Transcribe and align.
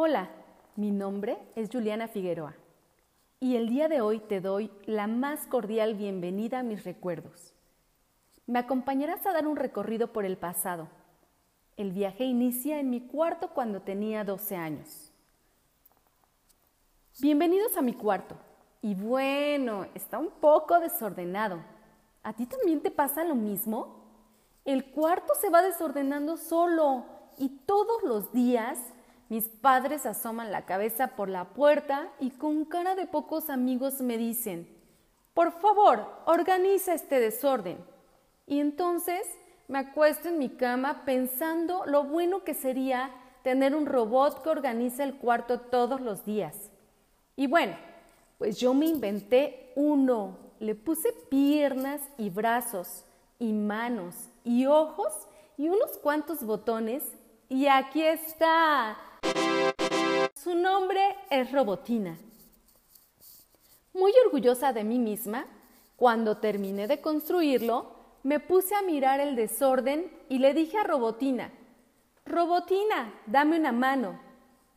Hola, 0.00 0.28
mi 0.76 0.92
nombre 0.92 1.38
es 1.56 1.70
Juliana 1.72 2.06
Figueroa 2.06 2.54
y 3.40 3.56
el 3.56 3.68
día 3.68 3.88
de 3.88 4.00
hoy 4.00 4.20
te 4.20 4.40
doy 4.40 4.70
la 4.86 5.08
más 5.08 5.44
cordial 5.48 5.96
bienvenida 5.96 6.60
a 6.60 6.62
mis 6.62 6.84
recuerdos. 6.84 7.52
Me 8.46 8.60
acompañarás 8.60 9.26
a 9.26 9.32
dar 9.32 9.48
un 9.48 9.56
recorrido 9.56 10.12
por 10.12 10.24
el 10.24 10.36
pasado. 10.36 10.86
El 11.76 11.90
viaje 11.90 12.22
inicia 12.22 12.78
en 12.78 12.90
mi 12.90 13.08
cuarto 13.08 13.48
cuando 13.48 13.82
tenía 13.82 14.22
12 14.22 14.54
años. 14.54 15.12
Bienvenidos 17.18 17.76
a 17.76 17.82
mi 17.82 17.94
cuarto. 17.94 18.36
Y 18.80 18.94
bueno, 18.94 19.88
está 19.96 20.20
un 20.20 20.30
poco 20.30 20.78
desordenado. 20.78 21.58
¿A 22.22 22.34
ti 22.34 22.46
también 22.46 22.82
te 22.82 22.92
pasa 22.92 23.24
lo 23.24 23.34
mismo? 23.34 24.04
El 24.64 24.92
cuarto 24.92 25.34
se 25.40 25.50
va 25.50 25.60
desordenando 25.60 26.36
solo 26.36 27.04
y 27.36 27.48
todos 27.48 28.04
los 28.04 28.32
días 28.32 28.78
mis 29.28 29.48
padres 29.48 30.06
asoman 30.06 30.50
la 30.50 30.64
cabeza 30.64 31.08
por 31.08 31.28
la 31.28 31.44
puerta 31.44 32.08
y 32.18 32.30
con 32.30 32.64
cara 32.64 32.94
de 32.94 33.06
pocos 33.06 33.50
amigos 33.50 34.00
me 34.00 34.16
dicen, 34.16 34.68
por 35.34 35.52
favor, 35.60 36.06
organiza 36.24 36.94
este 36.94 37.20
desorden. 37.20 37.78
Y 38.46 38.60
entonces 38.60 39.22
me 39.68 39.78
acuesto 39.78 40.28
en 40.28 40.38
mi 40.38 40.48
cama 40.48 41.04
pensando 41.04 41.84
lo 41.86 42.04
bueno 42.04 42.42
que 42.42 42.54
sería 42.54 43.10
tener 43.42 43.74
un 43.74 43.86
robot 43.86 44.42
que 44.42 44.48
organiza 44.48 45.04
el 45.04 45.16
cuarto 45.16 45.60
todos 45.60 46.00
los 46.00 46.24
días. 46.24 46.70
Y 47.36 47.46
bueno, 47.46 47.76
pues 48.38 48.58
yo 48.58 48.74
me 48.74 48.86
inventé 48.86 49.72
uno. 49.76 50.38
Le 50.58 50.74
puse 50.74 51.12
piernas 51.28 52.00
y 52.16 52.30
brazos 52.30 53.04
y 53.38 53.52
manos 53.52 54.28
y 54.42 54.66
ojos 54.66 55.12
y 55.56 55.68
unos 55.68 55.98
cuantos 55.98 56.42
botones 56.42 57.04
y 57.48 57.66
aquí 57.66 58.02
está. 58.02 58.96
Su 60.34 60.54
nombre 60.54 61.00
es 61.30 61.50
Robotina. 61.52 62.18
Muy 63.92 64.12
orgullosa 64.26 64.72
de 64.72 64.84
mí 64.84 64.98
misma, 64.98 65.46
cuando 65.96 66.38
terminé 66.38 66.86
de 66.86 67.00
construirlo, 67.00 67.92
me 68.22 68.40
puse 68.40 68.74
a 68.74 68.82
mirar 68.82 69.20
el 69.20 69.36
desorden 69.36 70.10
y 70.28 70.38
le 70.38 70.54
dije 70.54 70.78
a 70.78 70.84
Robotina, 70.84 71.50
Robotina, 72.24 73.14
dame 73.26 73.58
una 73.58 73.72
mano. 73.72 74.20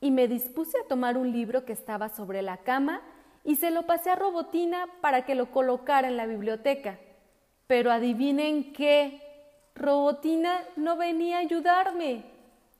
Y 0.00 0.10
me 0.10 0.28
dispuse 0.28 0.78
a 0.78 0.88
tomar 0.88 1.16
un 1.16 1.30
libro 1.30 1.64
que 1.64 1.72
estaba 1.72 2.08
sobre 2.08 2.42
la 2.42 2.58
cama 2.58 3.02
y 3.44 3.56
se 3.56 3.70
lo 3.70 3.86
pasé 3.86 4.10
a 4.10 4.16
Robotina 4.16 4.88
para 5.00 5.24
que 5.24 5.34
lo 5.34 5.50
colocara 5.50 6.08
en 6.08 6.16
la 6.16 6.26
biblioteca. 6.26 6.98
Pero 7.66 7.90
adivinen 7.92 8.72
qué, 8.72 9.22
Robotina 9.74 10.60
no 10.76 10.96
venía 10.96 11.36
a 11.36 11.40
ayudarme. 11.40 12.33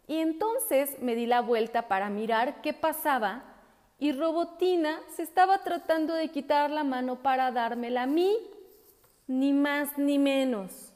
Y 0.06 0.18
entonces 0.18 1.00
me 1.00 1.14
di 1.14 1.26
la 1.26 1.40
vuelta 1.40 1.88
para 1.88 2.10
mirar 2.10 2.60
qué 2.60 2.72
pasaba 2.72 3.44
y 3.98 4.12
Robotina 4.12 5.00
se 5.14 5.22
estaba 5.22 5.62
tratando 5.62 6.14
de 6.14 6.28
quitar 6.28 6.70
la 6.70 6.84
mano 6.84 7.22
para 7.22 7.52
dármela 7.52 8.02
a 8.02 8.06
mí, 8.06 8.36
ni 9.26 9.52
más 9.52 9.96
ni 9.96 10.18
menos. 10.18 10.92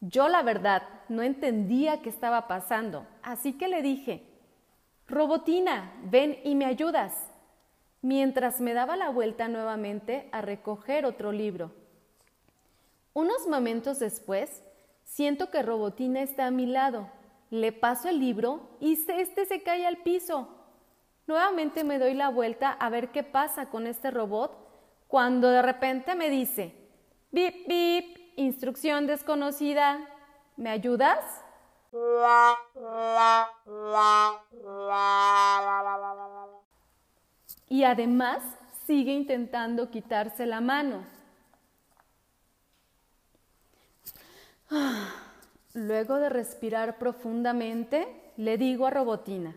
Yo 0.00 0.28
la 0.28 0.42
verdad 0.42 0.82
no 1.08 1.22
entendía 1.22 2.00
qué 2.00 2.08
estaba 2.08 2.48
pasando, 2.48 3.06
así 3.22 3.58
que 3.58 3.68
le 3.68 3.82
dije, 3.82 4.24
Robotina, 5.06 5.92
ven 6.04 6.38
y 6.44 6.54
me 6.54 6.64
ayudas, 6.64 7.12
mientras 8.00 8.60
me 8.60 8.72
daba 8.72 8.96
la 8.96 9.10
vuelta 9.10 9.48
nuevamente 9.48 10.30
a 10.32 10.40
recoger 10.40 11.04
otro 11.04 11.32
libro. 11.32 11.72
Unos 13.12 13.46
momentos 13.48 13.98
después, 13.98 14.62
siento 15.04 15.50
que 15.50 15.62
Robotina 15.62 16.22
está 16.22 16.46
a 16.46 16.50
mi 16.50 16.64
lado 16.64 17.10
le 17.50 17.72
paso 17.72 18.08
el 18.08 18.18
libro 18.20 18.76
y 18.80 18.92
este 18.92 19.44
se 19.44 19.62
cae 19.62 19.86
al 19.86 19.98
piso. 19.98 20.48
Nuevamente 21.26 21.84
me 21.84 21.98
doy 21.98 22.14
la 22.14 22.28
vuelta 22.28 22.70
a 22.72 22.88
ver 22.88 23.10
qué 23.10 23.22
pasa 23.22 23.66
con 23.66 23.86
este 23.86 24.10
robot 24.10 24.56
cuando 25.08 25.48
de 25.48 25.62
repente 25.62 26.14
me 26.14 26.30
dice, 26.30 26.74
bip, 27.30 27.66
bip, 27.66 28.16
instrucción 28.36 29.06
desconocida, 29.06 30.08
¿me 30.56 30.70
ayudas? 30.70 31.44
Y 37.68 37.84
además 37.84 38.42
sigue 38.86 39.12
intentando 39.12 39.90
quitarse 39.90 40.46
la 40.46 40.60
mano. 40.60 41.04
Luego 45.74 46.16
de 46.16 46.28
respirar 46.28 46.98
profundamente, 46.98 48.08
le 48.36 48.58
digo 48.58 48.86
a 48.86 48.90
Robotina, 48.90 49.54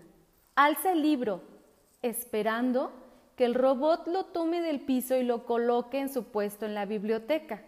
alza 0.56 0.91
el 0.91 1.01
libro, 1.01 1.41
esperando 2.03 2.91
que 3.35 3.46
el 3.46 3.56
robot 3.56 4.07
lo 4.07 4.25
tome 4.25 4.62
del 4.62 4.81
piso 4.81 5.16
y 5.16 5.24
lo 5.24 5.46
coloque 5.46 6.00
en 6.00 6.13
su 6.13 6.25
puesto 6.25 6.68
en 6.68 6.75
la 6.75 6.85
biblioteca. 6.85 7.63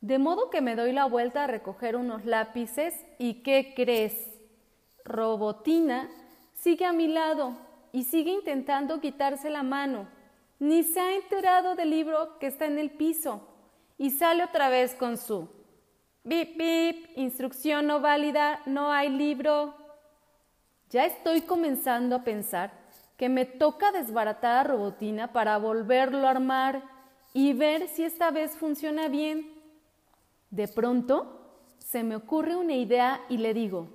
De 0.00 0.18
modo 0.18 0.48
que 0.48 0.62
me 0.62 0.74
doy 0.74 0.92
la 0.92 1.04
vuelta 1.04 1.44
a 1.44 1.46
recoger 1.46 1.96
unos 1.96 2.24
lápices 2.24 2.94
y 3.18 3.42
¿qué 3.42 3.74
crees? 3.76 4.30
Robotina 5.04 6.08
sigue 6.54 6.86
a 6.86 6.94
mi 6.94 7.08
lado 7.08 7.56
y 7.92 8.04
sigue 8.04 8.32
intentando 8.32 9.00
quitarse 9.00 9.50
la 9.50 9.62
mano. 9.62 10.08
Ni 10.58 10.82
se 10.82 10.98
ha 10.98 11.14
enterado 11.14 11.74
del 11.74 11.90
libro 11.90 12.38
que 12.38 12.46
está 12.46 12.64
en 12.64 12.78
el 12.78 12.90
piso 12.90 13.46
y 13.98 14.10
sale 14.10 14.44
otra 14.44 14.70
vez 14.70 14.94
con 14.94 15.18
su 15.18 15.48
Bip, 16.24 16.56
bip, 16.56 17.18
instrucción 17.18 17.88
no 17.88 18.00
válida, 18.00 18.60
no 18.64 18.92
hay 18.92 19.08
libro. 19.08 19.74
Ya 20.88 21.04
estoy 21.04 21.40
comenzando 21.40 22.14
a 22.14 22.22
pensar 22.22 22.70
que 23.16 23.28
me 23.28 23.44
toca 23.44 23.90
desbaratar 23.90 24.58
a 24.58 24.62
Robotina 24.62 25.32
para 25.32 25.58
volverlo 25.58 26.28
a 26.28 26.30
armar 26.30 26.84
y 27.34 27.54
ver 27.54 27.88
si 27.88 28.04
esta 28.04 28.30
vez 28.30 28.52
funciona 28.56 29.08
bien. 29.08 29.52
De 30.50 30.68
pronto 30.68 31.40
se 31.80 32.04
me 32.04 32.14
ocurre 32.14 32.54
una 32.54 32.74
idea 32.74 33.20
y 33.28 33.38
le 33.38 33.52
digo, 33.52 33.88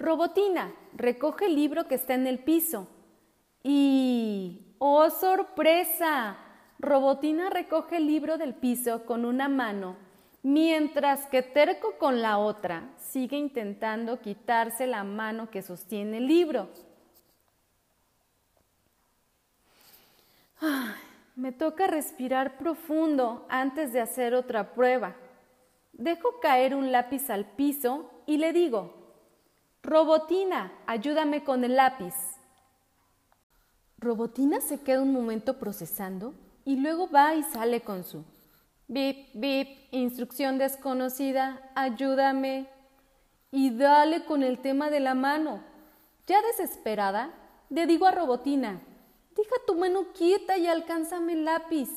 Robotina, 0.00 0.74
recoge 0.94 1.46
el 1.46 1.54
libro 1.54 1.86
que 1.86 1.94
está 1.94 2.14
en 2.14 2.26
el 2.26 2.40
piso. 2.40 2.88
Y, 3.62 4.74
¡oh 4.78 5.10
sorpresa! 5.10 6.38
Robotina 6.80 7.50
recoge 7.50 7.98
el 7.98 8.06
libro 8.08 8.36
del 8.36 8.54
piso 8.54 9.04
con 9.06 9.24
una 9.24 9.48
mano 9.48 10.07
mientras 10.42 11.26
que 11.26 11.42
terco 11.42 11.98
con 11.98 12.22
la 12.22 12.38
otra 12.38 12.90
sigue 12.96 13.36
intentando 13.36 14.20
quitarse 14.20 14.86
la 14.86 15.04
mano 15.04 15.50
que 15.50 15.62
sostiene 15.62 16.18
el 16.18 16.26
libro. 16.26 16.68
me 21.36 21.52
toca 21.52 21.86
respirar 21.86 22.58
profundo 22.58 23.46
antes 23.48 23.92
de 23.92 24.00
hacer 24.00 24.34
otra 24.34 24.74
prueba. 24.74 25.14
Dejo 25.92 26.40
caer 26.40 26.74
un 26.74 26.90
lápiz 26.90 27.30
al 27.30 27.44
piso 27.44 28.10
y 28.26 28.38
le 28.38 28.52
digo, 28.52 28.92
Robotina, 29.82 30.72
ayúdame 30.86 31.44
con 31.44 31.62
el 31.62 31.76
lápiz. 31.76 32.14
Robotina 33.98 34.60
se 34.60 34.80
queda 34.80 35.02
un 35.02 35.12
momento 35.12 35.58
procesando 35.58 36.34
y 36.64 36.76
luego 36.76 37.08
va 37.08 37.34
y 37.34 37.42
sale 37.44 37.82
con 37.82 38.04
su 38.04 38.24
Bip, 38.88 39.28
bip, 39.34 39.68
instrucción 39.90 40.56
desconocida, 40.56 41.70
ayúdame. 41.74 42.68
Y 43.50 43.70
dale 43.70 44.24
con 44.24 44.42
el 44.42 44.58
tema 44.58 44.90
de 44.90 45.00
la 45.00 45.14
mano. 45.14 45.62
Ya 46.26 46.40
desesperada, 46.42 47.34
le 47.70 47.86
digo 47.86 48.06
a 48.06 48.10
Robotina, 48.10 48.80
deja 49.36 49.56
tu 49.66 49.74
mano 49.74 50.12
quieta 50.12 50.56
y 50.56 50.66
alcánzame 50.66 51.34
el 51.34 51.44
lápiz. 51.44 51.90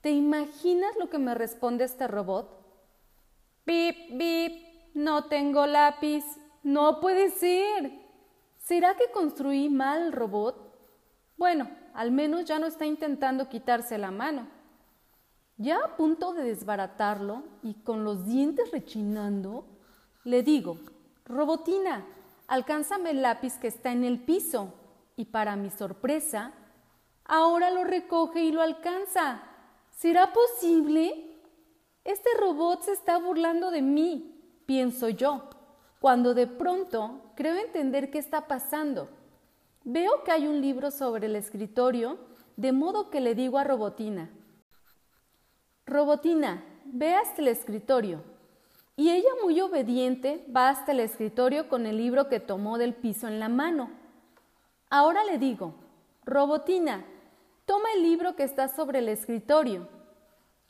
¿Te 0.00 0.10
imaginas 0.10 0.96
lo 0.98 1.08
que 1.10 1.18
me 1.18 1.34
responde 1.34 1.84
este 1.84 2.06
robot? 2.06 2.50
Bip, 3.64 3.96
bip, 4.12 4.52
no 4.94 5.24
tengo 5.24 5.66
lápiz. 5.66 6.24
No 6.62 6.98
puede 6.98 7.30
ser. 7.30 7.92
¿Será 8.58 8.96
que 8.96 9.12
construí 9.12 9.68
mal 9.68 10.06
el 10.06 10.12
robot? 10.12 10.76
Bueno, 11.36 11.70
al 11.94 12.10
menos 12.10 12.44
ya 12.44 12.58
no 12.58 12.66
está 12.66 12.86
intentando 12.86 13.48
quitarse 13.48 13.98
la 13.98 14.10
mano. 14.10 14.55
Ya 15.58 15.78
a 15.78 15.96
punto 15.96 16.34
de 16.34 16.42
desbaratarlo 16.42 17.42
y 17.62 17.74
con 17.74 18.04
los 18.04 18.26
dientes 18.26 18.70
rechinando, 18.70 19.64
le 20.24 20.42
digo, 20.42 20.78
Robotina, 21.24 22.04
alcánzame 22.46 23.10
el 23.10 23.22
lápiz 23.22 23.58
que 23.58 23.68
está 23.68 23.92
en 23.92 24.04
el 24.04 24.20
piso. 24.20 24.74
Y 25.16 25.26
para 25.26 25.56
mi 25.56 25.70
sorpresa, 25.70 26.52
ahora 27.24 27.70
lo 27.70 27.84
recoge 27.84 28.44
y 28.44 28.52
lo 28.52 28.60
alcanza. 28.60 29.42
¿Será 29.90 30.32
posible? 30.32 31.38
Este 32.04 32.28
robot 32.38 32.82
se 32.82 32.92
está 32.92 33.18
burlando 33.18 33.70
de 33.70 33.80
mí, 33.82 34.38
pienso 34.66 35.08
yo, 35.08 35.48
cuando 36.00 36.34
de 36.34 36.46
pronto 36.46 37.32
creo 37.34 37.56
entender 37.56 38.10
qué 38.10 38.18
está 38.18 38.46
pasando. 38.46 39.08
Veo 39.84 40.22
que 40.22 40.32
hay 40.32 40.46
un 40.46 40.60
libro 40.60 40.90
sobre 40.90 41.26
el 41.26 41.34
escritorio, 41.34 42.18
de 42.56 42.72
modo 42.72 43.10
que 43.10 43.20
le 43.20 43.34
digo 43.34 43.58
a 43.58 43.64
Robotina, 43.64 44.30
Robotina, 45.86 46.64
ve 46.84 47.14
hasta 47.14 47.40
el 47.40 47.48
escritorio. 47.48 48.20
Y 48.96 49.10
ella, 49.10 49.28
muy 49.44 49.60
obediente, 49.60 50.44
va 50.54 50.68
hasta 50.68 50.90
el 50.90 51.00
escritorio 51.00 51.68
con 51.68 51.86
el 51.86 51.96
libro 51.96 52.28
que 52.28 52.40
tomó 52.40 52.76
del 52.76 52.94
piso 52.94 53.28
en 53.28 53.38
la 53.38 53.48
mano. 53.48 53.90
Ahora 54.90 55.22
le 55.24 55.38
digo, 55.38 55.74
Robotina, 56.24 57.04
toma 57.66 57.88
el 57.94 58.02
libro 58.02 58.34
que 58.34 58.42
está 58.42 58.66
sobre 58.66 58.98
el 58.98 59.08
escritorio. 59.08 59.86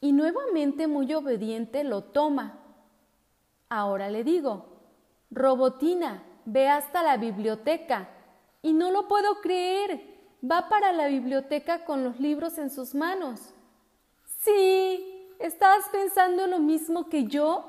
Y 0.03 0.13
nuevamente 0.13 0.87
muy 0.87 1.15
obediente 1.15 1.83
lo 1.83 2.03
toma. 2.03 2.59
Ahora 3.71 4.11
le 4.11 4.23
digo, 4.23 4.67
Robotina, 5.31 6.23
ve 6.45 6.69
hasta 6.69 7.03
la 7.03 7.17
biblioteca. 7.17 8.11
Y 8.61 8.75
no 8.75 8.91
lo 8.91 9.09
puedo 9.09 9.41
creer. 9.41 10.15
Va 10.45 10.69
para 10.69 10.93
la 10.93 11.07
biblioteca 11.07 11.87
con 11.87 12.05
los 12.05 12.21
libros 12.21 12.59
en 12.59 12.69
sus 12.69 12.95
manos. 12.95 13.55
Sí, 14.47 15.35
¿estás 15.41 15.89
pensando 15.91 16.47
lo 16.47 16.61
mismo 16.61 17.09
que 17.09 17.25
yo? 17.25 17.65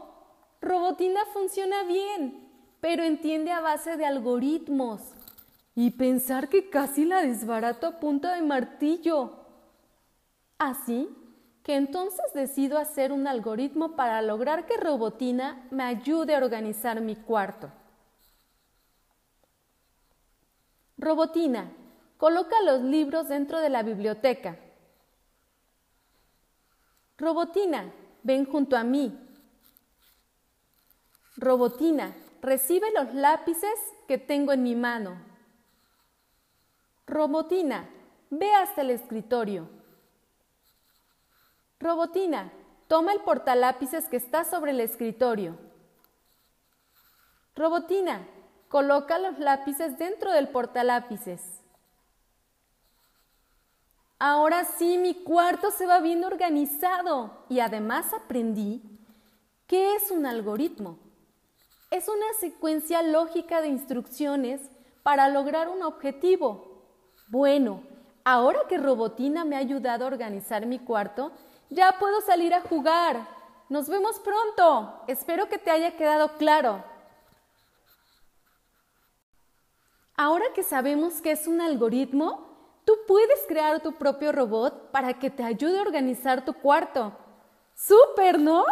Robotina 0.61 1.21
funciona 1.33 1.83
bien, 1.85 2.51
pero 2.81 3.01
entiende 3.03 3.51
a 3.51 3.61
base 3.61 3.97
de 3.97 4.05
algoritmos. 4.05 5.01
Y 5.73 5.91
pensar 5.91 6.49
que 6.49 6.69
casi 6.69 7.05
la 7.05 7.23
desbarato 7.23 7.87
a 7.87 7.99
punta 7.99 8.35
de 8.35 8.43
martillo. 8.43 9.39
Así 10.59 11.09
que 11.63 11.75
entonces 11.75 12.25
decido 12.35 12.77
hacer 12.77 13.11
un 13.11 13.25
algoritmo 13.25 13.95
para 13.95 14.21
lograr 14.21 14.67
que 14.67 14.77
Robotina 14.77 15.67
me 15.71 15.83
ayude 15.83 16.35
a 16.35 16.37
organizar 16.37 17.01
mi 17.01 17.15
cuarto. 17.15 17.71
Robotina, 20.99 21.71
coloca 22.17 22.55
los 22.61 22.83
libros 22.83 23.29
dentro 23.29 23.61
de 23.61 23.69
la 23.69 23.81
biblioteca. 23.81 24.59
Robotina, 27.17 27.91
ven 28.23 28.45
junto 28.45 28.77
a 28.77 28.83
mí. 28.83 29.17
Robotina, 31.35 32.15
recibe 32.41 32.91
los 32.91 33.13
lápices 33.13 33.73
que 34.07 34.17
tengo 34.17 34.53
en 34.53 34.63
mi 34.63 34.75
mano. 34.75 35.17
Robotina, 37.07 37.89
ve 38.29 38.51
hasta 38.53 38.81
el 38.81 38.91
escritorio. 38.91 39.67
Robotina, 41.79 42.51
toma 42.87 43.13
el 43.13 43.21
portalápices 43.21 44.05
que 44.05 44.17
está 44.17 44.43
sobre 44.43 44.71
el 44.71 44.79
escritorio. 44.79 45.57
Robotina, 47.55 48.27
coloca 48.67 49.17
los 49.17 49.39
lápices 49.39 49.97
dentro 49.97 50.31
del 50.31 50.49
portalápices. 50.49 51.41
Ahora 54.19 54.65
sí, 54.65 54.97
mi 54.97 55.13
cuarto 55.13 55.69
se 55.69 55.85
va 55.85 55.99
bien 55.99 56.23
organizado 56.23 57.45
y 57.49 57.59
además 57.59 58.13
aprendí 58.13 58.81
qué 59.67 59.95
es 59.95 60.09
un 60.09 60.25
algoritmo. 60.25 60.97
Es 61.91 62.07
una 62.07 62.25
secuencia 62.39 63.03
lógica 63.03 63.61
de 63.61 63.67
instrucciones 63.67 64.61
para 65.03 65.29
lograr 65.29 65.69
un 65.69 65.83
objetivo. 65.83 66.83
Bueno, 67.27 67.83
ahora 68.23 68.61
que 68.67 68.77
Robotina 68.77 69.45
me 69.45 69.55
ha 69.55 69.59
ayudado 69.59 70.05
a 70.05 70.07
organizar 70.07 70.65
mi 70.65 70.79
cuarto, 70.79 71.31
ya 71.69 71.97
puedo 71.99 72.19
salir 72.21 72.55
a 72.55 72.61
jugar. 72.61 73.27
Nos 73.69 73.87
vemos 73.87 74.19
pronto. 74.19 75.03
Espero 75.07 75.47
que 75.47 75.59
te 75.59 75.69
haya 75.69 75.95
quedado 75.95 76.37
claro. 76.37 76.83
Ahora 80.15 80.45
que 80.55 80.63
sabemos 80.63 81.21
que 81.21 81.31
es 81.31 81.45
un 81.47 81.61
algoritmo, 81.61 82.46
tú 82.87 82.93
puedes 83.05 83.41
crear 83.49 83.81
tu 83.81 83.91
propio 83.97 84.31
robot 84.31 84.91
para 84.91 85.19
que 85.19 85.29
te 85.29 85.43
ayude 85.43 85.77
a 85.77 85.81
organizar 85.81 86.45
tu 86.45 86.53
cuarto. 86.53 87.11
¡Súper, 87.73 88.39
¿no? 88.39 88.63